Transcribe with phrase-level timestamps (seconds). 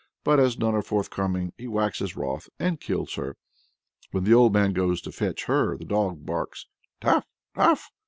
[0.23, 3.37] But as none are forthcoming, he waxes wroth, and kills her.
[4.09, 6.65] When the old man goes to fetch her, the dog barks
[7.01, 7.27] "Taff!
[7.53, 7.91] Taff!